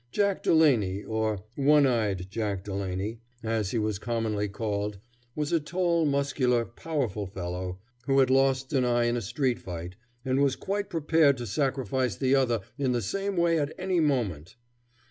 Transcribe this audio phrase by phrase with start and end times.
[0.11, 4.97] Jack Delaney, or "one eyed Jack Delaney," as he was commonly called,
[5.35, 7.77] was a tall, muscular, powerful fellow,
[8.07, 9.95] who had lost an eye in a street fight,
[10.25, 14.55] and was quite prepared to sacrifice the other in the same way at any moment.